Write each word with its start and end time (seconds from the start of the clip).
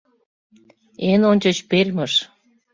—Эн 1.11 1.21
ончыч 1.31 1.57
Пермьыш... 1.69 2.13